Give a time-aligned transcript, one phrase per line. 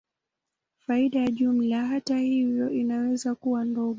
[0.79, 3.89] Faida ya jumla, hata hivyo, inaweza kuwa ndogo.